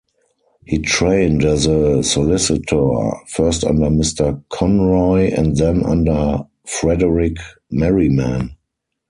He 0.65 0.79
trained 0.79 1.45
as 1.45 1.67
a 1.67 2.01
solicitor, 2.01 3.11
first 3.27 3.63
under 3.63 3.85
Mr 3.85 4.43
Conroy 4.49 5.31
and 5.31 5.55
then 5.57 5.85
under 5.85 6.39
Frederick 6.65 7.37
Merriman. 7.69 8.55